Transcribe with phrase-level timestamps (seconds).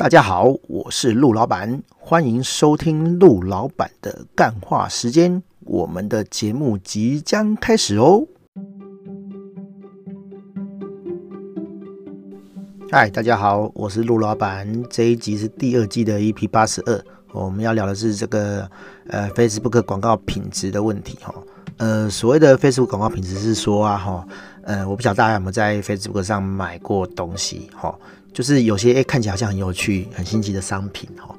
[0.00, 5.42] 大家好，我是陆老板，欢迎收听陆老板的干话时间。
[5.66, 8.26] 我们的节目即将开始哦。
[12.90, 14.82] 嗨，大家好，我是陆老板。
[14.88, 17.04] 这一集是第二季的 EP 八十二，
[17.34, 18.66] 我们要聊的是这个
[19.08, 21.34] 呃 Facebook 广告品质的问题哈。
[21.76, 24.26] 呃，所谓的 Facebook 广告品质是说啊哈，
[24.62, 27.94] 呃，我不晓得大家有没有在 Facebook 上买过东西哈。
[28.32, 31.34] 就是有些诶看起来好像很有趣、很新奇的商品哈，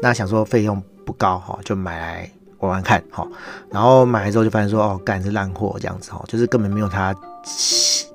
[0.00, 3.26] 那想说费用不高哈，就买来玩玩看哈。
[3.70, 7.14] 然后买来之后就发现说哦，干是烂货这样子哈，就是根本没有他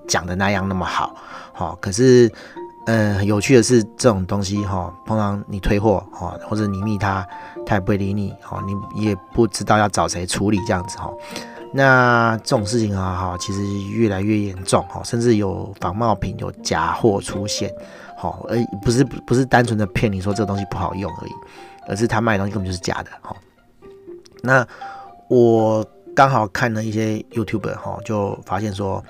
[0.08, 1.16] 讲的那样那么好
[1.54, 1.78] 哈。
[1.82, 2.32] 可是
[2.88, 7.26] 呃，有趣的是这种东西哈，通常你退货哈，或者你密他，
[7.66, 11.12] 他也不会理你哈，你也不知道要找谁处理这样子哈。
[11.74, 17.72] 那这种事情啊哈，其实越来越严重哈，甚至有仿冒品、有假货出现。
[18.22, 21.32] 好，而不是不是单纯的骗你说这个东西不好用而已，
[21.88, 23.10] 而是他卖的东西根本就是假的。
[23.20, 23.36] 哈，
[24.44, 24.68] 那
[25.28, 25.84] 我
[26.16, 29.04] 刚好看了一些 YouTuber 哈，就发现说，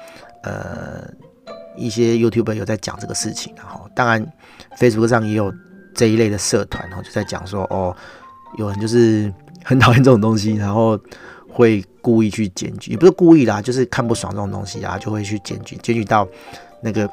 [0.43, 1.03] 呃，
[1.75, 3.53] 一些 YouTuber 有在讲这个事情。
[3.57, 4.25] 然后，当然
[4.77, 5.53] Facebook 上也有
[5.93, 7.93] 这一类的社团，哈，就在讲说，哦，
[8.57, 9.29] 有人就是
[9.65, 10.97] 很讨厌这种东西，然后
[11.49, 16.25] 会故意去检举，也不是故意啦，就是看不爽这种东西啊，就会去检举，检举到
[16.81, 17.09] 那个。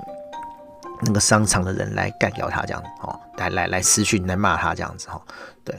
[1.02, 5.20] 那个商场的人来干掉他这样子哦，来来来私讯来骂他这样子哈，
[5.62, 5.72] 对，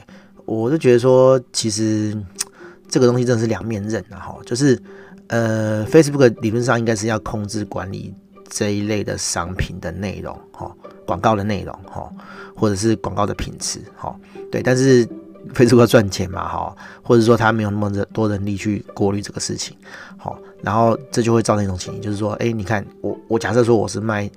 [0.46, 2.16] 我就觉得说，其实
[2.88, 4.80] 这个东西真的是两面刃啊哈，就是
[5.28, 8.14] 呃，Facebook 理论上应该是要控制管理
[8.48, 10.74] 这一类的商品的内容哈，
[11.06, 12.10] 广告的内容哈，
[12.56, 14.16] 或者是广告的品质哈，
[14.50, 15.06] 对，但是
[15.52, 19.76] Facebook 赚钱嘛哈，或者说他没有那么多人力去过滤这个事情，
[20.16, 24.30] 好，然后这就会造成一种情形，就是说，哎，你看我我假设说我是卖。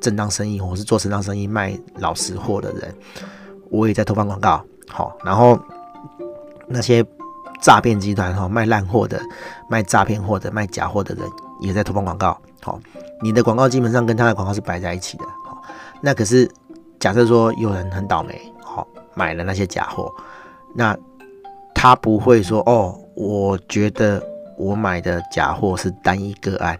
[0.00, 2.94] 正当生意，我是做正当生意卖老实货的人，
[3.70, 5.58] 我也在投放广告，好，然后
[6.66, 7.04] 那些
[7.60, 9.20] 诈骗集团哈卖烂货的、
[9.68, 11.24] 卖诈骗货的、卖假货的人
[11.60, 12.80] 也在投放广告，好，
[13.22, 15.62] 你的广告基本上跟他的广告是摆在一起的，好，
[16.00, 16.50] 那可是
[16.98, 20.10] 假设说有人很倒霉，好，买了那些假货，
[20.74, 20.96] 那
[21.74, 24.22] 他不会说哦，我觉得
[24.56, 26.78] 我买的假货是单一个案，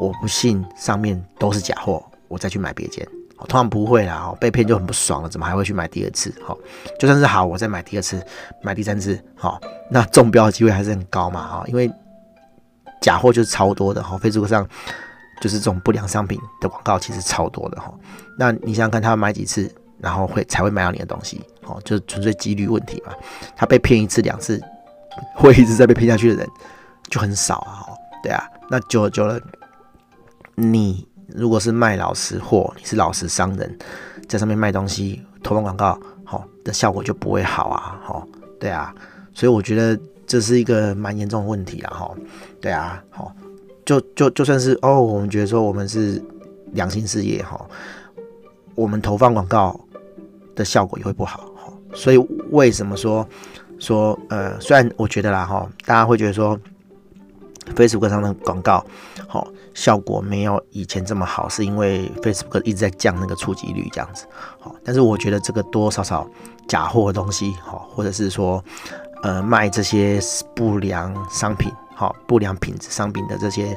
[0.00, 2.02] 我不信上面都是假货。
[2.32, 3.06] 我再去买别间，
[3.40, 6.32] 通常不会啦，被骗就很不爽了，怎么还会去买第二次？
[6.42, 6.56] 哈，
[6.98, 8.24] 就算是好，我再买第二次，
[8.62, 9.60] 买第三次，哈，
[9.90, 11.92] 那中标的机会还是很高嘛，哈，因为
[13.02, 14.66] 假货就是超多的，哈，Facebook 上
[15.42, 17.92] 就是这种不良商品的广告其实超多的，哈，
[18.38, 19.70] 那你想想看，他买几次，
[20.00, 23.12] 然后会才会买到你的东西，哦，就是纯粹几率问题嘛，
[23.54, 24.58] 他被骗一次两次，
[25.36, 26.48] 会一直在被骗下去的人
[27.10, 27.84] 就很少啊，
[28.22, 29.38] 对啊，那久了久了，
[30.54, 31.06] 你。
[31.34, 33.78] 如果是卖老实货，你是老实商人，
[34.28, 38.26] 在上面卖东西投放广告，好，的效果就不会好啊，好，
[38.58, 38.94] 对啊，
[39.32, 42.14] 所以我觉得这是一个蛮严重的问题啊，哈，
[42.60, 43.34] 对啊，好，
[43.84, 46.22] 就就就算是哦，我们觉得说我们是
[46.72, 47.60] 良心事业哈，
[48.74, 49.78] 我们投放广告
[50.54, 52.18] 的效果也会不好，哈，所以
[52.50, 53.26] 为什么说
[53.78, 56.58] 说呃，虽然我觉得啦，哈，大家会觉得说。
[57.76, 58.84] Facebook 上的广告，
[59.28, 64.26] 好效果没有以前这么好，是因为 Facebook 一直在降那个触及率这样子，
[64.60, 66.26] 好，但是我觉得这个多多少少
[66.68, 68.62] 假货的东西，好，或者是说，
[69.22, 70.20] 呃，卖这些
[70.54, 73.76] 不良商品，好，不良品质商品的这些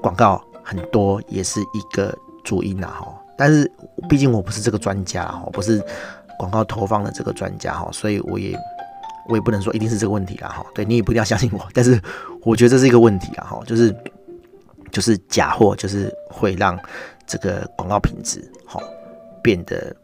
[0.00, 3.06] 广告很多，也是一个主因呐，哈。
[3.36, 3.70] 但是
[4.08, 5.82] 毕竟我不是这个专家，哈，不是
[6.38, 8.58] 广告投放的这个专家，哈，所以我也。
[9.26, 11.98] 我也不能说一定是这个问题啦，哈，对，你也不一定要相信我，但是
[12.42, 13.90] 我觉得这是一个问题啦，哈，就是
[14.94, 16.78] 就是假货就是会让
[17.26, 18.80] 这个广告品质哈
[19.42, 19.94] 变得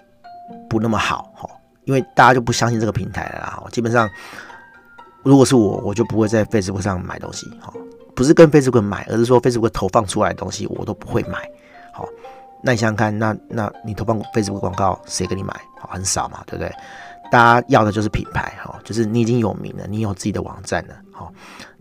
[0.69, 1.49] 不那么好哈，
[1.85, 4.11] 因为大家就不相信这个平台了啦，基本上
[5.23, 7.73] 如果是我，我就不会在 Facebook 上买东西，哈，
[8.17, 11.39] 不是跟 Facebook 买，而是说 Facebook 投放出来的东西我都不会买，
[11.93, 12.05] 好，
[12.65, 15.55] 那你想想看，那那你投放 Facebook 广告谁给你买？
[15.79, 16.75] 好，很少嘛，对不对？
[17.31, 21.33] 大家要的就是品牌哈，就是你已经有名了，你有自己的网站了，好，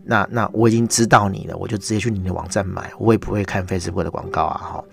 [0.04, 4.84] 那那我已经知道你了，我就直接去你的网站买，我也不会看 Facebook 的广告啊，哈，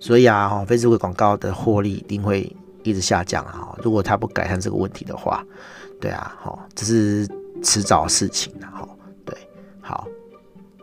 [0.00, 2.50] 所以啊，哈，Facebook 广告的获利一定会
[2.82, 5.44] 一直下降啊，如果他不改善这个问题的话，
[6.00, 7.28] 对啊，哈，这是
[7.62, 8.88] 迟早的事情啊，哈，
[9.24, 9.36] 对，
[9.80, 10.06] 好，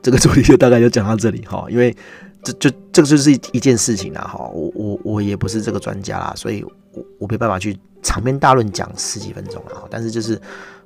[0.02, 1.96] 这个主题就大概就讲到这里哈，因为
[2.44, 7.78] 这就这个就是一件事情啊，哈，我我我也不是这个专家啦，所以我我没办法去。
[8.06, 10.38] 长篇大论讲十几分钟啊，但是就是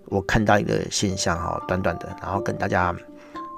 [0.07, 2.95] 我看到一个现象哈，短短的，然后跟大家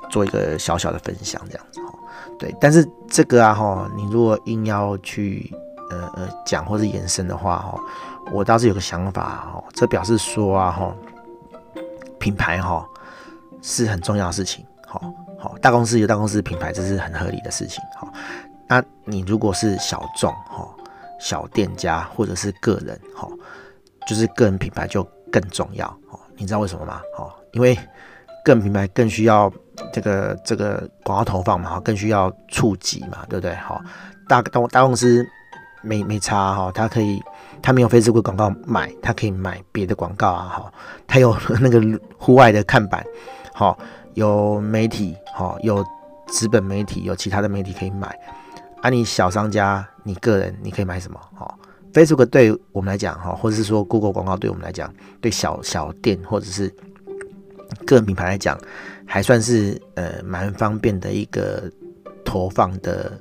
[0.10, 1.94] 做一个小小的分享这样子哈。
[2.38, 5.52] 对，但是这个啊哈，你如果硬要去
[5.90, 7.80] 呃呃讲或是延伸的话哈，
[8.32, 10.96] 我倒是有个想法哈，这表示说啊哈，
[12.20, 12.88] 品牌哈
[13.62, 15.02] 是很重要的事情，好
[15.38, 18.12] 好大公司有大公司品牌，这是很合理的事情，好，
[18.68, 20.68] 那你如果是小众哈，
[21.20, 23.28] 小店家或者是个人哈，
[24.08, 27.02] 就是个人品牌就更重要哦，你知道为什么吗？
[27.18, 27.76] 哦，因为
[28.44, 29.52] 个人品牌更需要
[29.94, 33.54] 这个这个广告投放嘛，更需要触及嘛，对不对？
[33.58, 33.80] 好，
[34.28, 35.24] 大大大公司
[35.84, 37.22] 没没差哈，他可以
[37.62, 40.74] 他没有 Facebook 广告买，他可以买别的广告啊，哈，
[41.06, 41.82] 他有 那个
[42.18, 43.06] 户外的看板，
[43.54, 43.78] 好，
[44.14, 45.86] 有媒体，好，有
[46.28, 48.08] 资本媒体，有其他的媒体可以买。
[48.82, 51.20] 啊，你小商家，你个人你可以买什么？
[51.38, 51.54] 哈
[51.94, 56.74] ，Facebook 对我们来讲，哈，或者是说 Google 广告对我们来讲，对小小店或者是
[57.86, 58.58] 个人品牌来讲，
[59.06, 61.72] 还算是呃蛮方便的一个
[62.24, 63.20] 投放的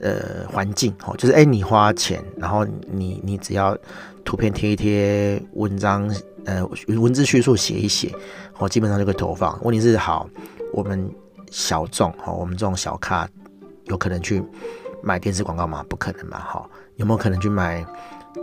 [0.00, 3.76] 呃环境，哈，就是哎、你花钱，然后你你只要
[4.24, 6.08] 图片贴一贴，文章
[6.44, 8.12] 呃文字叙述写一写，
[8.58, 9.58] 哦，基本上就可以投放。
[9.62, 10.28] 问题是好，
[10.72, 11.10] 我们
[11.50, 13.28] 小众，哈，我们这种小咖。
[13.88, 14.42] 有可能去
[15.02, 15.84] 买电视广告吗？
[15.90, 16.66] 不可能嘛，哈。
[16.96, 17.84] 有没有可能去买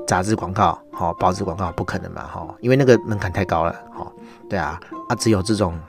[0.08, 0.78] 杂志广告？
[0.92, 2.56] 哈，报纸广告不可能嘛，哈。
[2.60, 4.12] 因为那个门槛太高了，哈。
[4.50, 5.80] 对啊，啊，只有这种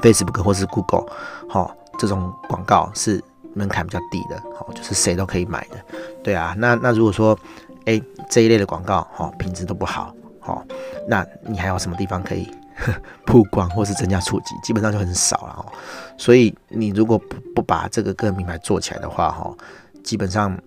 [0.00, 1.04] Facebook 或是 Google，
[1.48, 3.22] 哈，这种广告是
[3.54, 5.76] 门槛比较低的，哈，就是谁都可以买的。
[6.22, 7.38] 对啊，那那如果说，
[7.86, 8.00] 哎、
[8.30, 10.64] 这一类的广告，哈，品质都不好，哈，
[11.06, 12.48] 那你还有什么地方可以？
[13.26, 15.72] 曝光或是增加触及，基本上就很少了哦。
[16.16, 19.54] 所以你如果不不把这个个人品牌做起来的话，哈，
[20.02, 20.58] 基本上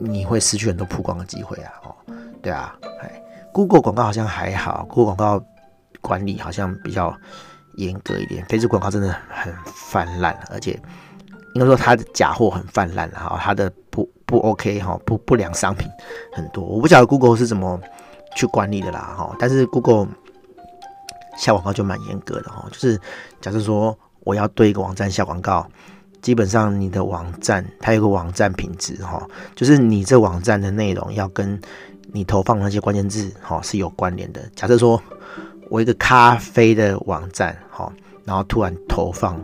[0.00, 1.72] 你会失去很多曝光的机会啊。
[1.84, 1.94] 哦，
[2.42, 5.46] 对啊，哎，Google 广告好像还好，Google 广告
[6.00, 7.16] 管理好像比较
[7.76, 8.44] 严格一点。
[8.46, 10.72] Facebook 广告真的很泛滥，而且
[11.54, 15.88] 应该说它的假货很泛滥哈，它的不不 OK 哈，不不良商品
[16.32, 16.64] 很多。
[16.64, 17.80] 我不晓得 Google 是怎么
[18.34, 20.08] 去管理的啦，哈，但是 Google。
[21.36, 23.00] 下广告就蛮严格的哈，就是
[23.40, 25.66] 假设说我要对一个网站下广告，
[26.20, 31.60] 基本上你的网站它有个网站品质哈，就是你这网站的内容要跟
[32.12, 34.42] 你投放那些关键字哈是有关联的。
[34.54, 35.00] 假设说
[35.68, 37.92] 我一个咖啡的网站哈，
[38.24, 39.40] 然后突然投放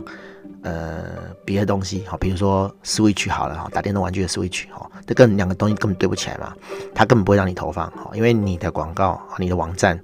[0.61, 1.05] 呃
[1.45, 6.53] 别的东西哈，比如说 Switch 好了哈，打电动玩具的 Switch 哈，这跟两个东西根本对不起来嘛，
[6.93, 9.99] 它根本不会让你投放哈，因为你的广告你的网站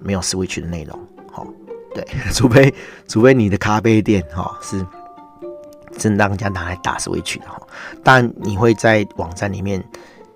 [0.00, 0.98] 没有 Switch 的内容
[1.30, 1.46] 哈。
[1.94, 2.74] 对， 除非
[3.08, 4.84] 除非你的咖啡店哈、是
[5.98, 7.60] 真让人家拿来打 Switch 的哈，
[8.04, 9.82] 当然你会在网站里面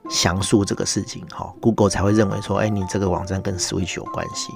[0.09, 4.53] 详述这个事情哈、，Google 才会认为说，哎，你这个网站跟 Switch 有关系，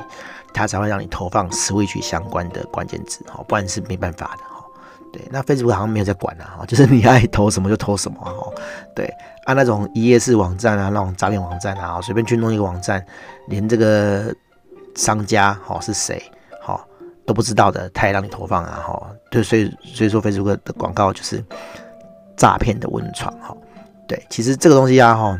[0.52, 4.64] 它才会让你投放 Switch 相关的关键字哈，不然是没办法的哈。
[5.12, 8.50] 对，那 Facebook 好像没有在管了啊，就是你爱投什么就投什么哈。
[8.96, 9.08] 对，
[9.44, 13.04] 按、那种一页式网站啊，那种诈骗网站啊，随便去弄一个网站，
[13.46, 14.34] 连这个
[14.96, 16.20] 商家哈是谁。
[17.26, 21.42] 都不知道的，他也让你投放啊，哈，对，所以所以说 Facebook 的广告就是
[22.36, 23.56] 诈骗的温床，哈，
[24.06, 25.38] 对，其实这个东西啊，哈，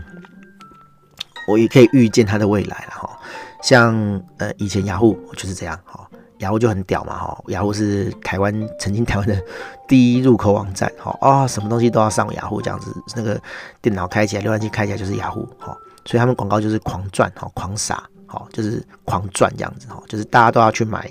[1.47, 3.19] 我也可以预见它的未来了，哈，
[3.63, 3.95] 像
[4.39, 6.09] 呃以前雅虎就是这样，哈，
[6.39, 9.39] 雅虎就很屌嘛，哈，雅虎是台湾曾经台湾的
[9.87, 13.41] 第一入口网站，哈，啊，什么东西都要上雅虎这样子，那个
[13.83, 15.77] 电脑开起来，浏览器开起来就是雅虎，哈，
[16.07, 18.03] 所以他们广告就是狂赚，哈，狂撒，
[18.35, 21.11] 哦，就是狂赚这样子，哈，就是大家都要去买。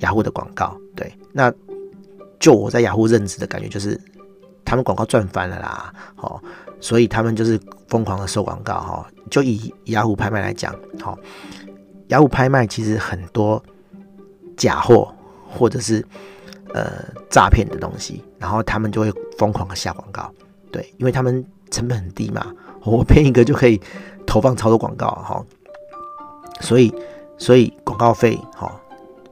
[0.00, 1.52] 雅虎的广告，对，那
[2.40, 4.00] 就我在雅虎任职的感觉就是，
[4.64, 6.42] 他们广告赚翻了啦，哦，
[6.80, 11.18] 所以他们就是疯狂的收广告，哈，就以雅虎拍卖来讲，好，
[12.06, 13.62] 雅虎拍卖其实很多
[14.56, 15.14] 假货
[15.46, 16.02] 或者是
[16.72, 20.32] 呃诈骗的东西，然后他们就会疯狂的下广告，
[20.70, 22.46] 对，因为他们成本很低嘛，
[22.82, 23.78] 我骗一个就可以
[24.26, 25.44] 投放超多广告，哈，
[26.60, 26.94] 所以
[27.38, 28.70] 所以广告费，哈。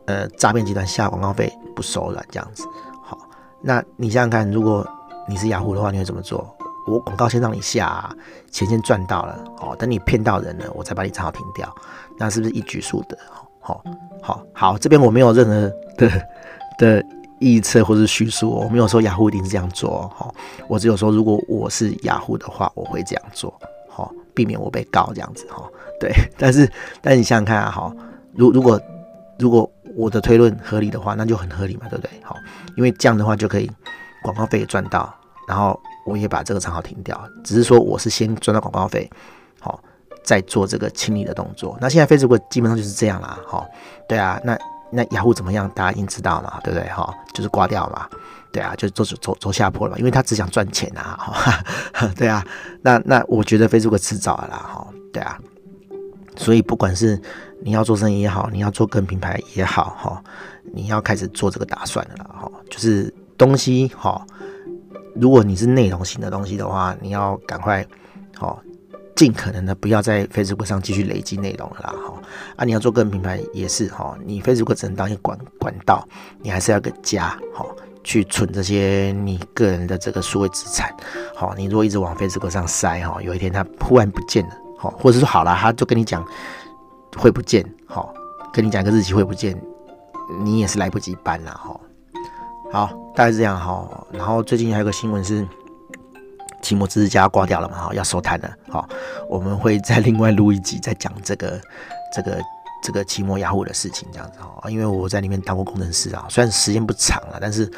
[0.06, 2.64] 呃，诈骗集团下广告费不收了，这样子。
[3.00, 3.16] 好，
[3.62, 4.84] 那你想想看，如果
[5.28, 6.52] 你是雅虎的话，你会怎么做？
[6.88, 8.10] 我广告先让你下，
[8.50, 11.72] 钱先赚到了，哦，等你骗到人了，我才把你账号停掉，
[12.18, 13.16] 那是不是一举数得？
[13.60, 13.84] 好，
[14.20, 16.10] 好，好，这边我没有任何的
[16.76, 17.04] 的
[17.38, 20.28] 预测或是叙述，我没有说雅虎一定是这样做，哈，
[20.66, 23.54] 我只有说如果我是雅虎的话，我会这样做，
[24.00, 25.68] 好，避免我被告这样子，哈，
[26.00, 26.10] 对。
[26.38, 26.70] 但是，
[27.02, 27.92] 但是你想想看啊，哈，
[28.34, 28.80] 如如果
[29.38, 32.10] 如果我的推论合理的话，那就很合理嘛，对不对？
[32.22, 32.36] 好，
[32.76, 33.70] 因为这样的话就可以
[34.22, 35.12] 广告费赚到，
[35.46, 37.20] 然后我也把这个账号停掉。
[37.44, 39.10] 只是说我是先赚到广告费，
[39.60, 39.82] 好，
[40.22, 41.76] 再做这个清理的动作。
[41.80, 43.66] 那现在 Facebook 基本上就是这样啦，好，
[44.08, 44.40] 对啊。
[44.44, 44.56] 那
[44.92, 45.70] 那雅虎怎么样？
[45.74, 46.88] 大家已经知道嘛，对不对？
[46.88, 48.08] 哈，就是挂掉嘛，
[48.52, 52.44] 对啊，就走走走下坡了，因为他只想赚钱啊，哈，对啊，
[52.82, 55.38] 那那我觉得 Facebook 迟早了啦，哈，对啊，
[56.36, 57.20] 所以不管是
[57.62, 60.22] 你要做生意也好，你要做个人品牌也好，哈，
[60.72, 64.24] 你要开始做这个打算了啦，哈，就是东西，哈，
[65.14, 67.86] 如果你是内容型的东西的话，你要赶快，
[68.38, 68.58] 哈。
[69.16, 72.22] 尽可能的不要在 Facebook 上继续累积内容了啦，哈
[72.56, 72.64] 啊！
[72.64, 76.08] 你要做个人品牌也是哈，你 Facebook 只能当一个管管道，
[76.40, 77.66] 你还是要个家哈，
[78.02, 80.94] 去存这些你个人的这个数位资产，
[81.34, 86.24] 好，你如果一直往 Facebook 上塞哈，有一天它忽然不见了，好，或者是说好了，他就跟你讲
[87.16, 88.12] 会不见，好，
[88.52, 89.60] 跟你讲个日期会不见，
[90.42, 91.80] 你也是来不及搬了哈。
[92.72, 94.06] 好，大概是这样哈。
[94.12, 95.46] 然后最近还有个新闻是。
[96.62, 97.86] 奇摩知识家挂掉了嘛？
[97.86, 98.50] 哈，要收摊了。
[98.68, 98.86] 好，
[99.30, 101.58] 我们会再另外录一集，再讲这个、
[102.14, 102.38] 这个、
[102.82, 104.70] 这个奇摩雅虎的事情，这样子哈。
[104.70, 107.70] 因为我在里面当过工程师啊，虽然时间不长了，但是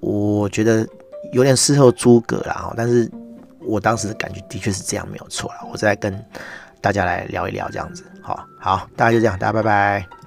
[0.00, 0.86] 我觉得
[1.32, 2.72] 有点事后诸葛啦。
[2.76, 3.10] 但是
[3.60, 5.68] 我当时的感觉的确是这样，没有错了。
[5.70, 6.24] 我再跟
[6.80, 8.04] 大家来聊一聊这样子。
[8.20, 10.21] 好，好，大家就这样，大家拜拜。